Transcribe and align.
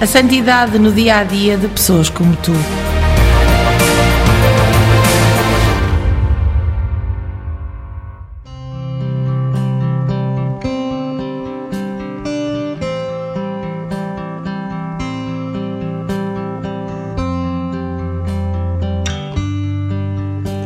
A 0.00 0.06
santidade 0.06 0.78
no 0.78 0.90
dia 0.90 1.18
a 1.18 1.24
dia 1.24 1.58
de 1.58 1.68
pessoas 1.68 2.08
como 2.08 2.34
tu. 2.36 2.52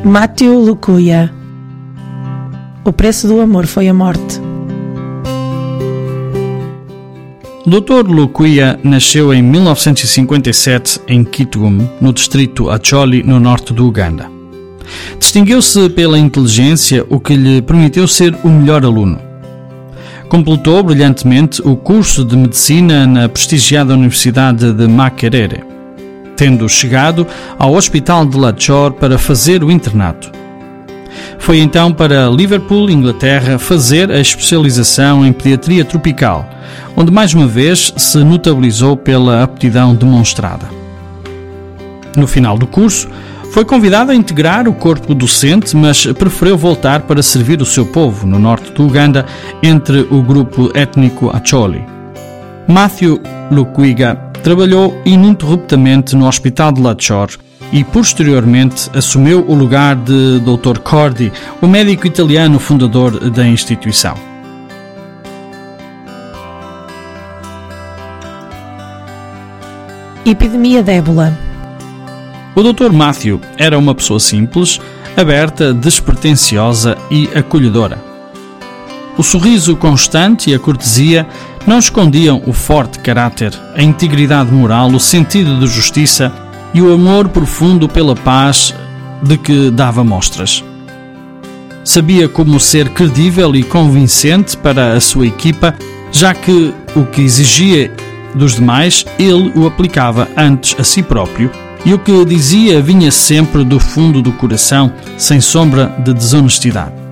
Matthew 0.05 0.61
Lucuia 0.61 1.35
O 2.85 2.93
preço 2.93 3.27
do 3.27 3.41
amor 3.41 3.67
foi 3.67 3.89
a 3.89 3.95
morte. 3.95 4.44
Dr. 7.67 8.07
Luquia 8.07 8.79
nasceu 8.85 9.33
em 9.33 9.41
1957 9.41 11.01
em 11.09 11.25
Kitgum, 11.25 11.89
no 11.99 12.13
distrito 12.13 12.69
Acholi, 12.69 13.23
no 13.23 13.41
norte 13.41 13.73
do 13.73 13.89
Uganda. 13.89 14.31
Distinguiu-se 15.19 15.89
pela 15.89 16.19
inteligência, 16.19 17.07
o 17.09 17.19
que 17.19 17.35
lhe 17.35 17.63
permitiu 17.63 18.07
ser 18.07 18.37
o 18.45 18.51
melhor 18.51 18.85
aluno. 18.85 19.19
Completou 20.29 20.83
brilhantemente 20.83 21.63
o 21.65 21.75
curso 21.75 22.23
de 22.23 22.37
medicina 22.37 23.07
na 23.07 23.31
prestigiada 23.31 23.95
Universidade 23.95 24.71
de 24.71 24.87
Makerere, 24.87 25.65
tendo 26.37 26.69
chegado 26.69 27.27
ao 27.59 27.73
Hospital 27.73 28.27
de 28.27 28.37
Lachor 28.37 28.93
para 28.93 29.17
fazer 29.17 29.65
o 29.65 29.71
internato. 29.71 30.31
Foi 31.39 31.59
então 31.59 31.93
para 31.93 32.29
Liverpool, 32.29 32.91
Inglaterra, 32.91 33.59
fazer 33.59 34.11
a 34.11 34.21
especialização 34.21 35.27
em 35.27 35.33
pediatria 35.33 35.85
tropical, 35.85 36.49
onde 36.97 37.11
mais 37.11 37.35
uma 37.35 37.47
vez 37.47 37.93
se 37.97 38.19
notabilizou 38.19 38.97
pela 38.97 39.43
aptidão 39.43 39.95
demonstrada. 39.95 40.67
No 42.17 42.27
final 42.27 42.57
do 42.57 42.67
curso, 42.67 43.09
foi 43.55 43.65
convidado 43.65 44.11
a 44.11 44.15
integrar 44.15 44.67
o 44.67 44.75
corpo 44.75 45.15
docente, 45.15 45.77
mas 45.77 46.07
preferiu 46.07 46.57
voltar 46.57 47.03
para 47.03 47.23
servir 47.23 47.63
o 47.63 47.67
seu 47.67 47.87
povo 47.87 48.27
no 48.27 48.39
norte 48.39 48.73
do 48.73 48.85
Uganda, 48.85 49.25
entre 49.63 50.01
o 50.11 50.23
grupo 50.23 50.73
étnico 50.75 51.31
Acholi. 51.31 51.85
Matthew 52.67 53.21
Lukwiga 53.51 54.17
trabalhou 54.43 55.01
ininterruptamente 55.05 56.17
no 56.17 56.27
Hospital 56.27 56.73
de 56.73 56.81
Lachor 56.81 57.29
e 57.75 57.83
posteriormente 57.83 58.89
assumiu 58.97 59.45
o 59.49 59.53
lugar 59.53 59.97
de 59.97 60.39
Dr. 60.39 60.79
Cordi, 60.79 61.33
o 61.61 61.67
médico 61.67 62.07
italiano 62.07 62.61
fundador 62.61 63.29
da 63.31 63.45
instituição. 63.45 64.15
Epidemia 70.25 70.85
de 70.85 70.93
ébola. 70.93 71.37
O 72.55 72.63
Dr. 72.63 72.93
Matthew 72.93 73.41
era 73.59 73.77
uma 73.77 73.93
pessoa 73.93 74.21
simples, 74.21 74.81
aberta, 75.17 75.75
despretensiosa 75.75 76.97
e 77.11 77.29
acolhedora. 77.35 78.01
O 79.19 79.23
sorriso 79.25 79.77
constante 79.77 80.51
e 80.51 80.55
a 80.55 80.61
cortesia 80.61 81.27
não 81.67 81.81
escondiam 81.81 82.41
o 82.47 82.53
forte 82.53 83.01
caráter, 83.01 83.53
a 83.75 83.83
integridade 83.83 84.53
moral, 84.53 84.89
o 84.91 85.01
sentido 85.01 85.59
de 85.59 85.67
justiça 85.67 86.33
e 86.75 86.83
o 86.83 86.93
amor 86.93 87.29
profundo 87.29 87.89
pela 87.89 88.17
paz 88.17 88.75
de 89.23 89.39
que 89.39 89.71
dava 89.71 90.05
mostras. 90.05 90.63
Sabia 91.85 92.29
como 92.29 92.59
ser 92.59 92.89
credível 92.91 93.55
e 93.55 93.63
convincente 93.63 94.57
para 94.57 94.95
a 94.95 95.01
sua 95.01 95.27
equipa, 95.27 95.75
já 96.11 96.35
que 96.35 96.75
o 96.97 97.05
que 97.05 97.23
exigia 97.23 97.91
dos 98.35 98.57
demais, 98.57 99.05
ele 99.19 99.53
o 99.55 99.67
aplicava 99.67 100.29
antes 100.37 100.75
a 100.79 100.83
si 100.83 101.03
próprio, 101.03 101.51
e 101.85 101.95
o 101.95 101.99
que 101.99 102.25
dizia 102.25 102.81
vinha 102.81 103.11
sempre 103.11 103.63
do 103.63 103.79
fundo 103.79 104.21
do 104.21 104.33
coração, 104.33 104.93
sem 105.17 105.41
sombra 105.41 105.95
de 106.05 106.13
desonestidade. 106.13 107.04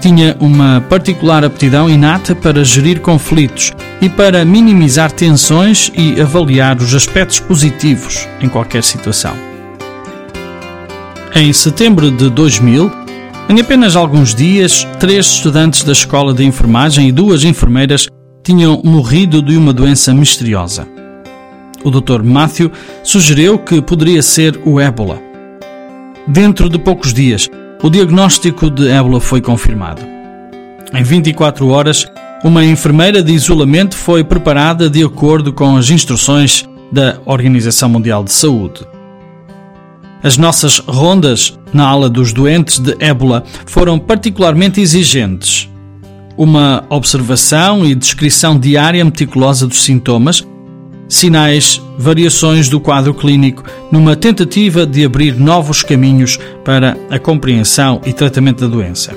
Tinha 0.00 0.36
uma 0.38 0.80
particular 0.88 1.44
aptidão 1.44 1.90
inata 1.90 2.34
para 2.34 2.64
gerir 2.64 3.00
conflitos 3.00 3.72
e 4.00 4.08
para 4.08 4.44
minimizar 4.44 5.10
tensões 5.10 5.90
e 5.94 6.20
avaliar 6.20 6.76
os 6.76 6.94
aspectos 6.94 7.40
positivos 7.40 8.28
em 8.40 8.48
qualquer 8.48 8.84
situação. 8.84 9.34
Em 11.34 11.52
setembro 11.52 12.10
de 12.10 12.30
2000, 12.30 12.90
em 13.48 13.60
apenas 13.60 13.96
alguns 13.96 14.34
dias, 14.34 14.86
três 15.00 15.26
estudantes 15.26 15.82
da 15.82 15.92
Escola 15.92 16.34
de 16.34 16.44
Enfermagem 16.44 17.08
e 17.08 17.12
duas 17.12 17.44
enfermeiras 17.44 18.06
tinham 18.44 18.80
morrido 18.84 19.42
de 19.42 19.56
uma 19.56 19.72
doença 19.72 20.14
misteriosa. 20.14 20.86
O 21.84 21.90
Dr. 21.90 22.22
Matthew 22.22 22.70
sugeriu 23.02 23.58
que 23.58 23.80
poderia 23.80 24.22
ser 24.22 24.60
o 24.64 24.78
ébola. 24.78 25.20
Dentro 26.26 26.68
de 26.68 26.78
poucos 26.78 27.14
dias, 27.14 27.48
o 27.82 27.90
diagnóstico 27.90 28.70
de 28.70 28.88
ébola 28.88 29.20
foi 29.20 29.40
confirmado. 29.40 30.02
Em 30.92 31.02
24 31.02 31.68
horas, 31.68 32.06
uma 32.44 32.64
enfermeira 32.64 33.22
de 33.22 33.32
isolamento 33.32 33.96
foi 33.96 34.24
preparada 34.24 34.88
de 34.88 35.04
acordo 35.04 35.52
com 35.52 35.76
as 35.76 35.90
instruções 35.90 36.68
da 36.90 37.18
Organização 37.26 37.88
Mundial 37.88 38.24
de 38.24 38.32
Saúde. 38.32 38.86
As 40.22 40.36
nossas 40.36 40.78
rondas 40.80 41.58
na 41.72 41.86
ala 41.86 42.08
dos 42.08 42.32
doentes 42.32 42.78
de 42.78 42.96
ébola 42.98 43.44
foram 43.66 43.98
particularmente 43.98 44.80
exigentes 44.80 45.68
uma 46.38 46.84
observação 46.88 47.84
e 47.84 47.96
descrição 47.96 48.56
diária 48.56 49.04
meticulosa 49.04 49.66
dos 49.66 49.82
sintomas, 49.82 50.46
sinais, 51.08 51.80
variações 51.96 52.68
do 52.68 52.78
quadro 52.78 53.14
clínico, 53.14 53.64
numa 53.90 54.14
tentativa 54.14 54.86
de 54.86 55.04
abrir 55.04 55.34
novos 55.34 55.82
caminhos 55.82 56.38
para 56.64 56.96
a 57.10 57.18
compreensão 57.18 58.00
e 58.04 58.12
tratamento 58.12 58.60
da 58.60 58.66
doença. 58.66 59.16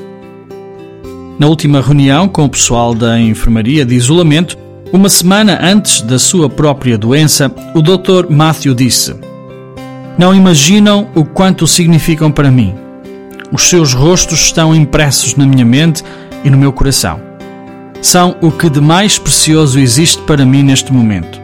Na 1.38 1.48
última 1.48 1.82
reunião 1.82 2.28
com 2.28 2.46
o 2.46 2.50
pessoal 2.50 2.94
da 2.94 3.20
enfermaria 3.20 3.84
de 3.84 3.96
isolamento, 3.96 4.58
uma 4.94 5.10
semana 5.10 5.60
antes 5.62 6.02
da 6.02 6.20
sua 6.20 6.50
própria 6.50 6.98
doença, 6.98 7.52
o 7.74 7.82
Dr. 7.82 8.30
Matthew 8.30 8.76
disse: 8.76 9.16
Não 10.18 10.36
imaginam 10.36 11.10
o 11.16 11.26
quanto 11.26 11.66
significam 11.66 12.32
para 12.32 12.52
mim. 12.52 12.76
Os 13.52 13.64
seus 13.64 13.94
rostos 13.94 14.40
estão 14.42 14.76
impressos 14.76 15.36
na 15.36 15.46
minha 15.46 15.66
mente 15.66 16.04
e 16.44 16.50
no 16.50 16.58
meu 16.58 16.72
coração. 16.72 17.20
São 18.02 18.36
o 18.42 18.52
que 18.52 18.70
de 18.70 18.80
mais 18.80 19.18
precioso 19.18 19.80
existe 19.80 20.22
para 20.24 20.46
mim 20.46 20.64
neste 20.64 20.94
momento. 20.94 21.41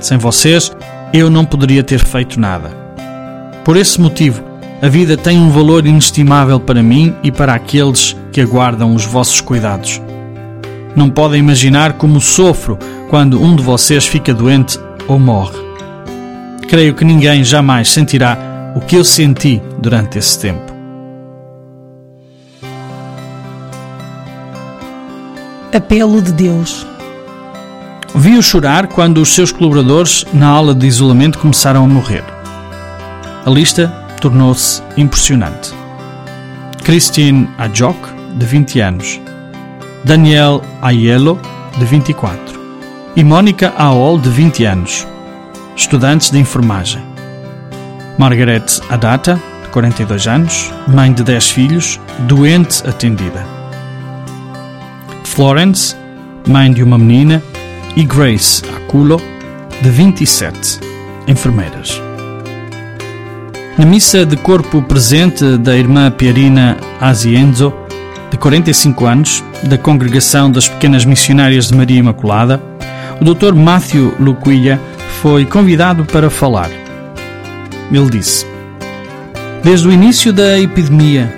Sem 0.00 0.18
vocês, 0.18 0.72
eu 1.12 1.30
não 1.30 1.44
poderia 1.44 1.82
ter 1.82 2.04
feito 2.04 2.38
nada. 2.38 2.70
Por 3.64 3.76
esse 3.76 4.00
motivo, 4.00 4.42
a 4.82 4.88
vida 4.88 5.16
tem 5.16 5.38
um 5.38 5.50
valor 5.50 5.86
inestimável 5.86 6.60
para 6.60 6.82
mim 6.82 7.14
e 7.22 7.32
para 7.32 7.54
aqueles 7.54 8.16
que 8.30 8.40
aguardam 8.40 8.94
os 8.94 9.04
vossos 9.04 9.40
cuidados. 9.40 10.00
Não 10.94 11.10
podem 11.10 11.40
imaginar 11.40 11.94
como 11.94 12.20
sofro 12.20 12.78
quando 13.08 13.42
um 13.42 13.56
de 13.56 13.62
vocês 13.62 14.06
fica 14.06 14.34
doente 14.34 14.78
ou 15.08 15.18
morre. 15.18 15.58
Creio 16.68 16.94
que 16.94 17.04
ninguém 17.04 17.42
jamais 17.44 17.88
sentirá 17.88 18.72
o 18.74 18.80
que 18.80 18.96
eu 18.96 19.04
senti 19.04 19.62
durante 19.78 20.18
esse 20.18 20.38
tempo. 20.38 20.74
Apelo 25.72 26.22
de 26.22 26.32
Deus 26.32 26.86
Viu 28.18 28.40
chorar 28.40 28.86
quando 28.86 29.20
os 29.20 29.34
seus 29.34 29.52
colaboradores 29.52 30.24
na 30.32 30.48
aula 30.48 30.74
de 30.74 30.86
isolamento 30.86 31.38
começaram 31.38 31.84
a 31.84 31.86
morrer. 31.86 32.24
A 33.44 33.50
lista 33.50 33.88
tornou-se 34.22 34.82
impressionante. 34.96 35.74
Christine 36.82 37.46
Ajok, 37.58 37.98
de 38.34 38.46
20 38.46 38.80
anos, 38.80 39.20
Daniel 40.02 40.62
Aiello, 40.80 41.38
de 41.78 41.84
24, 41.84 42.58
e 43.14 43.22
Mónica 43.22 43.74
Aol, 43.76 44.18
de 44.18 44.30
20 44.30 44.64
anos, 44.64 45.06
estudantes 45.76 46.30
de 46.30 46.38
enfermagem. 46.38 47.02
Margaret 48.16 48.64
Adata, 48.88 49.38
de 49.62 49.68
42 49.68 50.26
anos, 50.26 50.72
mãe 50.88 51.12
de 51.12 51.22
10 51.22 51.50
filhos, 51.50 52.00
doente 52.20 52.82
atendida. 52.88 53.46
Florence, 55.22 55.94
mãe 56.48 56.72
de 56.72 56.82
uma 56.82 56.96
menina, 56.96 57.42
e 57.96 58.04
Grace 58.04 58.62
Aculo, 58.76 59.18
de 59.82 59.88
27, 59.88 60.80
enfermeiras. 61.26 62.00
Na 63.78 63.86
missa 63.86 64.26
de 64.26 64.36
corpo 64.36 64.82
presente 64.82 65.56
da 65.56 65.74
irmã 65.74 66.10
Pierina 66.10 66.76
Azienzo, 67.00 67.72
de 68.30 68.36
45 68.36 69.06
anos, 69.06 69.44
da 69.62 69.78
Congregação 69.78 70.50
das 70.50 70.68
Pequenas 70.68 71.06
Missionárias 71.06 71.68
de 71.68 71.74
Maria 71.74 71.98
Imaculada, 71.98 72.62
o 73.18 73.24
Dr. 73.24 73.54
Matthew 73.54 74.14
Luquilla 74.20 74.78
foi 75.22 75.46
convidado 75.46 76.04
para 76.04 76.28
falar. 76.28 76.70
Ele 77.90 78.10
disse: 78.10 78.46
Desde 79.62 79.88
o 79.88 79.92
início 79.92 80.34
da 80.34 80.60
epidemia, 80.60 81.32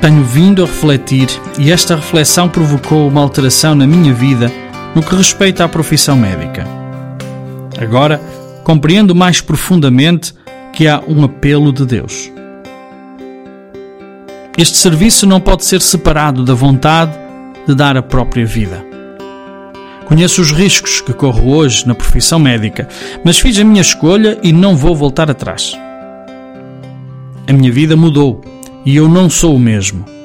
tenho 0.00 0.22
vindo 0.22 0.62
a 0.62 0.66
refletir 0.66 1.28
e 1.58 1.72
esta 1.72 1.96
reflexão 1.96 2.48
provocou 2.48 3.08
uma 3.08 3.20
alteração 3.20 3.74
na 3.74 3.86
minha 3.86 4.14
vida 4.14 4.52
no 4.94 5.02
que 5.02 5.14
respeita 5.14 5.64
à 5.64 5.68
profissão 5.68 6.16
médica. 6.16 6.66
Agora 7.80 8.20
compreendo 8.64 9.14
mais 9.14 9.40
profundamente 9.40 10.34
que 10.72 10.86
há 10.86 11.02
um 11.08 11.24
apelo 11.24 11.72
de 11.72 11.86
Deus. 11.86 12.30
Este 14.58 14.76
serviço 14.76 15.26
não 15.26 15.40
pode 15.40 15.64
ser 15.64 15.80
separado 15.80 16.44
da 16.44 16.52
vontade 16.52 17.18
de 17.66 17.74
dar 17.74 17.96
a 17.96 18.02
própria 18.02 18.44
vida. 18.44 18.84
Conheço 20.04 20.40
os 20.40 20.52
riscos 20.52 21.00
que 21.00 21.12
corro 21.12 21.54
hoje 21.54 21.86
na 21.86 21.94
profissão 21.94 22.38
médica, 22.38 22.88
mas 23.24 23.38
fiz 23.38 23.58
a 23.58 23.64
minha 23.64 23.82
escolha 23.82 24.38
e 24.42 24.52
não 24.52 24.76
vou 24.76 24.94
voltar 24.94 25.30
atrás. 25.30 25.74
A 27.46 27.52
minha 27.52 27.72
vida 27.72 27.96
mudou 27.96 28.42
e 28.84 28.96
eu 28.96 29.08
não 29.08 29.30
sou 29.30 29.56
o 29.56 29.60
mesmo. 29.60 30.17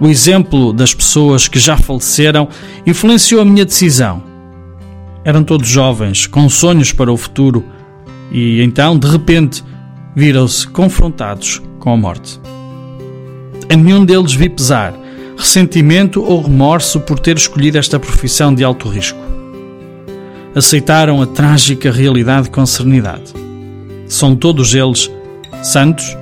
O 0.00 0.08
exemplo 0.08 0.72
das 0.72 0.94
pessoas 0.94 1.46
que 1.46 1.58
já 1.58 1.76
faleceram 1.76 2.48
influenciou 2.86 3.42
a 3.42 3.44
minha 3.44 3.66
decisão. 3.66 4.22
Eram 5.22 5.44
todos 5.44 5.68
jovens, 5.68 6.26
com 6.26 6.48
sonhos 6.48 6.90
para 6.90 7.12
o 7.12 7.16
futuro, 7.18 7.62
e 8.32 8.62
então, 8.62 8.98
de 8.98 9.06
repente, 9.06 9.62
viram-se 10.16 10.66
confrontados 10.66 11.60
com 11.78 11.92
a 11.92 11.96
morte. 11.98 12.40
A 13.70 13.76
nenhum 13.76 14.02
deles 14.02 14.32
vi 14.32 14.48
pesar, 14.48 14.94
ressentimento 15.36 16.22
ou 16.22 16.40
remorso 16.40 17.00
por 17.00 17.18
ter 17.18 17.36
escolhido 17.36 17.76
esta 17.76 18.00
profissão 18.00 18.54
de 18.54 18.64
alto 18.64 18.88
risco. 18.88 19.18
Aceitaram 20.54 21.20
a 21.20 21.26
trágica 21.26 21.92
realidade 21.92 22.48
com 22.48 22.64
serenidade. 22.64 23.34
São 24.06 24.34
todos 24.34 24.74
eles 24.74 25.10
santos, 25.62 26.16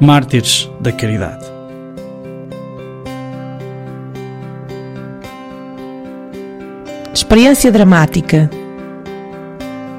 mártires 0.00 0.70
da 0.80 0.92
caridade. 0.92 1.55
Experiência 7.26 7.72
dramática. 7.72 8.48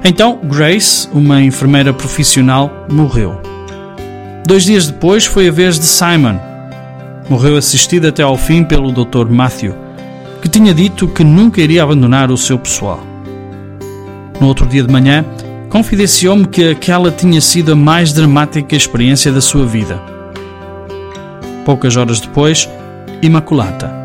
Então, 0.02 0.40
Grace, 0.44 1.06
uma 1.12 1.42
enfermeira 1.42 1.92
profissional, 1.92 2.86
morreu. 2.90 3.38
Dois 4.46 4.64
dias 4.64 4.86
depois 4.86 5.26
foi 5.26 5.46
a 5.46 5.52
vez 5.52 5.78
de 5.78 5.84
Simon. 5.84 6.38
Morreu 7.28 7.58
assistido 7.58 8.08
até 8.08 8.22
ao 8.22 8.34
fim 8.34 8.64
pelo 8.64 8.90
Dr. 8.90 9.28
Matthew, 9.28 9.74
que 10.40 10.48
tinha 10.48 10.72
dito 10.72 11.06
que 11.06 11.22
nunca 11.22 11.60
iria 11.60 11.82
abandonar 11.82 12.30
o 12.30 12.36
seu 12.38 12.58
pessoal. 12.58 13.00
No 14.40 14.46
outro 14.46 14.64
dia 14.64 14.82
de 14.82 14.90
manhã, 14.90 15.22
confidenciou-me 15.68 16.46
que 16.46 16.70
aquela 16.70 17.10
tinha 17.10 17.42
sido 17.42 17.72
a 17.72 17.76
mais 17.76 18.10
dramática 18.10 18.74
experiência 18.74 19.30
da 19.30 19.42
sua 19.42 19.66
vida. 19.66 20.00
Poucas 21.66 21.94
horas 21.94 22.20
depois, 22.20 22.66
Imaculata, 23.20 23.97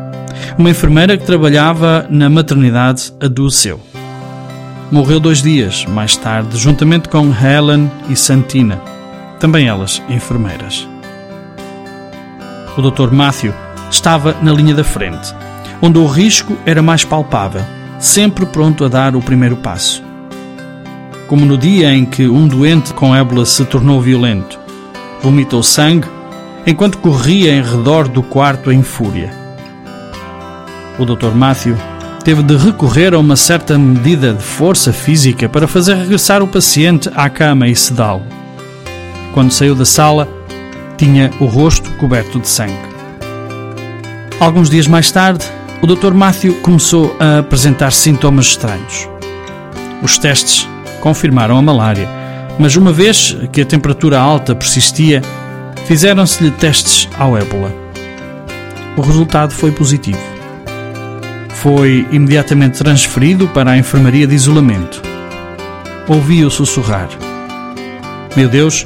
uma 0.56 0.70
enfermeira 0.70 1.16
que 1.16 1.24
trabalhava 1.24 2.06
na 2.08 2.30
maternidade, 2.30 3.12
adoeceu. 3.20 3.80
Morreu 4.90 5.18
dois 5.18 5.42
dias 5.42 5.84
mais 5.86 6.16
tarde, 6.16 6.56
juntamente 6.56 7.08
com 7.08 7.32
Helen 7.32 7.90
e 8.08 8.14
Santina, 8.14 8.80
também 9.40 9.66
elas 9.66 10.00
enfermeiras. 10.08 10.88
O 12.76 12.82
Dr. 12.82 13.10
Matthew 13.10 13.52
estava 13.90 14.36
na 14.42 14.52
linha 14.52 14.74
da 14.74 14.84
frente, 14.84 15.34
onde 15.82 15.98
o 15.98 16.06
risco 16.06 16.56
era 16.64 16.82
mais 16.82 17.04
palpável, 17.04 17.62
sempre 17.98 18.46
pronto 18.46 18.84
a 18.84 18.88
dar 18.88 19.16
o 19.16 19.22
primeiro 19.22 19.56
passo. 19.56 20.02
Como 21.26 21.44
no 21.44 21.58
dia 21.58 21.92
em 21.92 22.04
que 22.04 22.28
um 22.28 22.46
doente 22.46 22.92
com 22.94 23.14
ébola 23.14 23.44
se 23.44 23.64
tornou 23.64 24.00
violento, 24.00 24.58
vomitou 25.20 25.62
sangue 25.62 26.06
enquanto 26.66 26.98
corria 26.98 27.52
em 27.52 27.62
redor 27.62 28.06
do 28.08 28.22
quarto 28.22 28.70
em 28.70 28.82
fúria. 28.82 29.43
O 30.98 31.04
Dr. 31.04 31.34
Matthew 31.34 31.76
teve 32.24 32.42
de 32.42 32.56
recorrer 32.56 33.12
a 33.14 33.18
uma 33.18 33.36
certa 33.36 33.78
medida 33.78 34.32
de 34.32 34.42
força 34.42 34.92
física 34.92 35.48
para 35.48 35.66
fazer 35.66 35.94
regressar 35.94 36.42
o 36.42 36.48
paciente 36.48 37.10
à 37.14 37.28
cama 37.28 37.68
e 37.68 37.74
sedá-lo. 37.74 38.22
Quando 39.32 39.52
saiu 39.52 39.74
da 39.74 39.84
sala, 39.84 40.28
tinha 40.96 41.30
o 41.40 41.46
rosto 41.46 41.90
coberto 41.92 42.38
de 42.38 42.48
sangue. 42.48 42.78
Alguns 44.38 44.70
dias 44.70 44.86
mais 44.86 45.10
tarde, 45.10 45.44
o 45.82 45.86
Dr. 45.86 46.14
Matthew 46.14 46.54
começou 46.62 47.14
a 47.18 47.40
apresentar 47.40 47.92
sintomas 47.92 48.46
estranhos. 48.46 49.08
Os 50.02 50.16
testes 50.16 50.68
confirmaram 51.00 51.58
a 51.58 51.62
malária, 51.62 52.08
mas 52.58 52.76
uma 52.76 52.92
vez 52.92 53.36
que 53.52 53.60
a 53.60 53.66
temperatura 53.66 54.18
alta 54.18 54.54
persistia, 54.54 55.20
fizeram-se-lhe 55.86 56.50
testes 56.52 57.08
ao 57.18 57.36
ébola. 57.36 57.72
O 58.96 59.00
resultado 59.02 59.52
foi 59.52 59.72
positivo. 59.72 60.33
Foi 61.64 62.06
imediatamente 62.12 62.76
transferido 62.76 63.48
para 63.48 63.70
a 63.70 63.78
enfermaria 63.78 64.26
de 64.26 64.34
isolamento. 64.34 65.00
Ouvi-o 66.06 66.50
sussurrar: 66.50 67.08
Meu 68.36 68.50
Deus, 68.50 68.84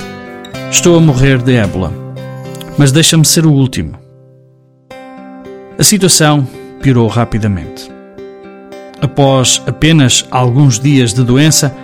estou 0.70 0.97
a 0.97 1.00
morrer 1.00 1.42
de 1.42 1.56
ébola, 1.56 1.92
mas 2.78 2.92
deixa-me 2.92 3.25
ser 3.25 3.44
o 3.44 3.50
último. 3.50 3.99
A 5.76 5.82
situação 5.82 6.47
piorou 6.80 7.08
rapidamente. 7.08 7.90
Após 9.02 9.61
apenas 9.66 10.25
alguns 10.30 10.78
dias 10.78 11.12
de 11.12 11.25
doença, 11.25 11.75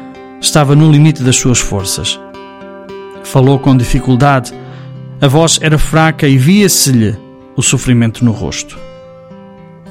estava 0.40 0.76
no 0.76 0.92
limite 0.92 1.24
das 1.24 1.34
suas 1.34 1.58
forças. 1.58 2.20
Falou 3.24 3.58
com 3.58 3.76
dificuldade 3.76 4.54
a 5.20 5.26
voz 5.26 5.58
era 5.60 5.76
fraca 5.76 6.28
e 6.28 6.38
via-se-lhe 6.38 7.16
o 7.56 7.62
sofrimento 7.62 8.24
no 8.24 8.30
rosto. 8.30 8.93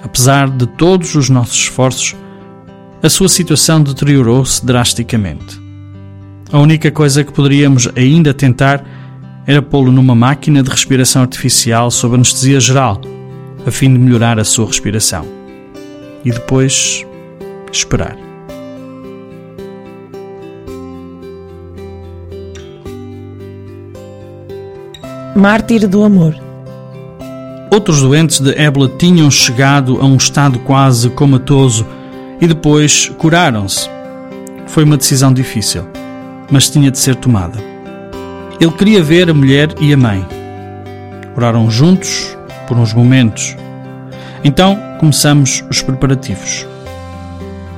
Apesar 0.03 0.50
de 0.50 0.67
todos 0.67 1.15
os 1.15 1.29
nossos 1.29 1.55
esforços, 1.55 2.15
a 3.01 3.10
sua 3.10 3.29
situação 3.29 3.81
deteriorou-se 3.81 4.65
drasticamente. 4.65 5.62
A 6.51 6.60
única 6.60 6.91
coisa 6.91 7.24
que 7.24 7.31
poderíamos 7.31 7.89
ainda 7.95 8.33
tentar 8.33 8.86
era 9.48 9.62
pô-lo 9.62 9.91
numa 9.91 10.13
máquina 10.13 10.62
de 10.62 10.69
respiração 10.69 11.22
artificial 11.22 11.89
sob 11.89 12.15
anestesia 12.15 12.60
geral, 12.60 13.01
a 13.65 13.72
fim 13.72 13.91
de 13.91 14.00
melhorar 14.00 14.39
a 14.39 14.43
sua 14.43 14.67
respiração. 14.67 15.25
E 16.24 16.31
depois 16.31 17.05
esperar. 17.72 18.15
Mártir 25.36 25.88
do 25.88 26.03
amor. 26.03 26.52
Outros 27.74 28.03
doentes 28.03 28.39
de 28.39 28.51
ébola 28.51 28.88
tinham 28.88 29.32
chegado 29.32 30.00
a 30.00 30.06
um 30.06 30.15
estado 30.15 30.60
quase 30.60 31.10
comatoso 31.10 31.88
e 32.39 32.46
depois 32.46 33.10
curaram-se. 33.18 33.89
Foi 34.68 34.84
uma 34.84 34.96
decisão 34.96 35.34
difícil, 35.34 35.84
mas 36.51 36.70
tinha 36.70 36.92
de 36.92 37.00
ser 37.00 37.15
tomada. 37.15 37.58
Ele 38.62 38.72
queria 38.74 39.01
ver 39.01 39.27
a 39.27 39.34
mulher 39.34 39.74
e 39.82 39.92
a 39.92 39.98
mãe. 39.98 40.24
Oraram 41.36 41.68
juntos 41.72 42.38
por 42.68 42.77
uns 42.77 42.94
momentos. 42.94 43.58
Então 44.44 44.77
começamos 45.00 45.63
os 45.68 45.82
preparativos. 45.82 46.68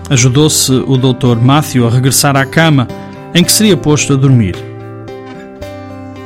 Ajudou-se 0.10 0.74
o 0.74 0.98
Dr. 0.98 1.38
Matthew 1.42 1.88
a 1.88 1.90
regressar 1.90 2.36
à 2.36 2.46
cama 2.46 2.86
em 3.34 3.46
que 3.46 3.52
seria 3.52 3.78
posto 3.78 4.12
a 4.12 4.18
dormir. 4.18 4.58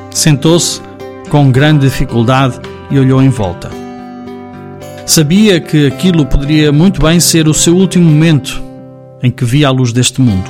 Sentou-se 0.10 0.82
com 1.30 1.52
grande 1.52 1.86
dificuldade 1.86 2.60
e 2.90 3.00
olhou 3.00 3.22
em 3.22 3.30
volta. 3.30 3.70
Sabia 5.06 5.60
que 5.60 5.88
aquilo 5.88 6.26
poderia 6.26 6.72
muito 6.72 7.02
bem 7.02 7.20
ser 7.20 7.48
o 7.48 7.54
seu 7.54 7.76
último 7.76 8.06
momento 8.06 8.62
em 9.24 9.32
que 9.32 9.44
via 9.44 9.68
a 9.68 9.72
luz 9.72 9.92
deste 9.92 10.22
mundo. 10.22 10.50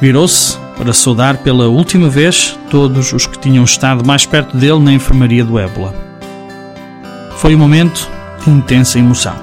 Virou-se 0.00 0.58
para 0.76 0.92
saudar 0.92 1.38
pela 1.38 1.68
última 1.68 2.08
vez 2.08 2.58
todos 2.70 3.12
os 3.12 3.26
que 3.26 3.38
tinham 3.38 3.64
estado 3.64 4.06
mais 4.06 4.24
perto 4.24 4.56
dele 4.56 4.78
na 4.78 4.92
enfermaria 4.92 5.44
do 5.44 5.58
Ébola. 5.58 5.94
Foi 7.36 7.54
um 7.54 7.58
momento 7.58 8.08
de 8.44 8.50
intensa 8.50 8.98
emoção. 8.98 9.34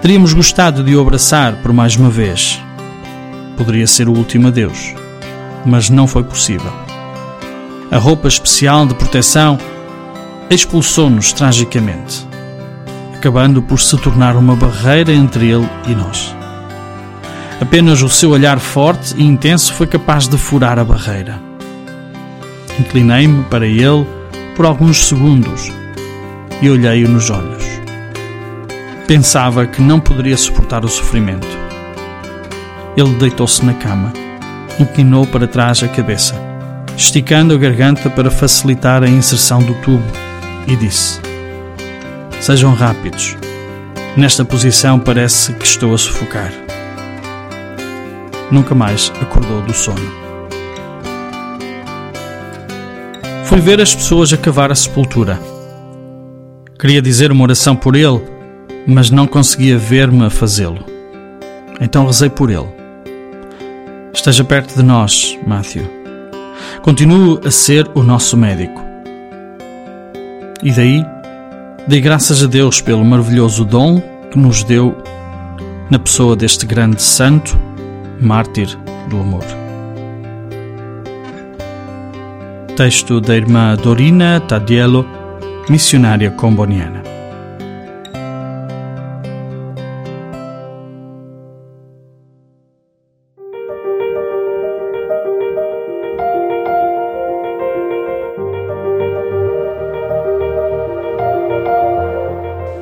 Teríamos 0.00 0.32
gostado 0.32 0.82
de 0.82 0.96
o 0.96 1.00
abraçar 1.00 1.56
por 1.56 1.72
mais 1.72 1.96
uma 1.96 2.08
vez. 2.08 2.58
Poderia 3.56 3.86
ser 3.86 4.08
o 4.08 4.16
último 4.16 4.48
adeus, 4.48 4.94
mas 5.66 5.90
não 5.90 6.06
foi 6.06 6.24
possível. 6.24 6.72
A 7.90 7.98
roupa 7.98 8.28
especial 8.28 8.86
de 8.86 8.94
proteção 8.94 9.58
expulsou-nos 10.50 11.32
tragicamente, 11.32 12.26
acabando 13.14 13.62
por 13.62 13.78
se 13.78 13.96
tornar 13.96 14.34
uma 14.34 14.56
barreira 14.56 15.12
entre 15.12 15.48
ele 15.48 15.68
e 15.86 15.94
nós. 15.94 16.34
Apenas 17.60 18.02
o 18.02 18.08
seu 18.08 18.30
olhar 18.30 18.58
forte 18.58 19.14
e 19.16 19.22
intenso 19.22 19.72
foi 19.72 19.86
capaz 19.86 20.26
de 20.26 20.36
furar 20.36 20.76
a 20.76 20.84
barreira. 20.84 21.40
Inclinei-me 22.80 23.44
para 23.44 23.64
ele 23.64 24.04
por 24.56 24.66
alguns 24.66 25.06
segundos 25.06 25.70
e 26.60 26.68
olhei-o 26.68 27.08
nos 27.08 27.30
olhos. 27.30 27.64
Pensava 29.06 29.66
que 29.66 29.80
não 29.80 30.00
poderia 30.00 30.36
suportar 30.36 30.84
o 30.84 30.88
sofrimento. 30.88 31.46
Ele 32.96 33.14
deitou-se 33.16 33.64
na 33.64 33.74
cama, 33.74 34.12
inclinou 34.80 35.26
para 35.26 35.46
trás 35.46 35.80
a 35.82 35.88
cabeça, 35.88 36.34
esticando 36.96 37.54
a 37.54 37.56
garganta 37.56 38.10
para 38.10 38.30
facilitar 38.30 39.04
a 39.04 39.08
inserção 39.08 39.62
do 39.62 39.74
tubo, 39.74 40.29
e 40.70 40.76
disse: 40.76 41.20
Sejam 42.40 42.72
rápidos. 42.72 43.36
Nesta 44.16 44.44
posição 44.44 44.98
parece 44.98 45.52
que 45.52 45.64
estou 45.64 45.92
a 45.94 45.98
sufocar 45.98 46.50
nunca 48.50 48.74
mais 48.74 49.12
acordou 49.20 49.62
do 49.62 49.72
sono. 49.72 50.20
Fui 53.44 53.60
ver 53.60 53.80
as 53.80 53.94
pessoas 53.94 54.32
a 54.32 54.36
cavar 54.36 54.70
a 54.70 54.74
sepultura. 54.74 55.40
Queria 56.78 57.02
dizer 57.02 57.30
uma 57.30 57.42
oração 57.42 57.76
por 57.76 57.94
ele, 57.96 58.20
mas 58.86 59.10
não 59.10 59.26
conseguia 59.26 59.76
ver-me 59.76 60.24
a 60.24 60.30
fazê-lo. 60.30 60.84
Então 61.80 62.06
rezei 62.06 62.30
por 62.30 62.50
ele. 62.50 62.68
Esteja 64.12 64.44
perto 64.44 64.74
de 64.74 64.82
nós, 64.82 65.38
Matthew. 65.46 65.84
Continue 66.82 67.40
a 67.44 67.50
ser 67.50 67.90
o 67.94 68.02
nosso 68.02 68.36
médico. 68.36 68.89
E 70.62 70.70
daí, 70.72 71.04
dei 71.88 72.00
graças 72.00 72.42
a 72.42 72.46
Deus 72.46 72.82
pelo 72.82 73.02
maravilhoso 73.04 73.64
dom 73.64 74.00
que 74.30 74.38
nos 74.38 74.62
deu 74.62 74.94
na 75.88 75.98
pessoa 75.98 76.36
deste 76.36 76.66
grande 76.66 77.02
santo 77.02 77.58
Mártir 78.20 78.68
do 79.08 79.18
Amor. 79.18 79.44
Texto 82.76 83.20
da 83.20 83.34
irmã 83.34 83.74
Dorina 83.76 84.40
Tadiello, 84.40 85.06
missionária 85.68 86.30
comboniana. 86.30 87.02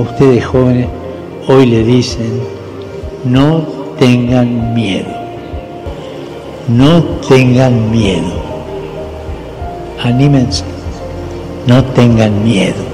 ustedes 0.00 0.44
jóvenes 0.44 0.88
hoy 1.48 1.66
le 1.66 1.84
dicen, 1.84 2.40
no 3.24 3.62
tengan 3.98 4.74
miedo, 4.74 5.10
no 6.68 7.02
tengan 7.28 7.90
miedo, 7.90 8.32
anímense, 10.02 10.64
no 11.66 11.84
tengan 11.84 12.44
miedo. 12.44 12.90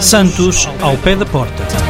Santos 0.00 0.68
ao 0.82 0.96
pé 0.96 1.14
da 1.14 1.24
porta. 1.24 1.89